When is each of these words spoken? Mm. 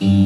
Mm. 0.00 0.25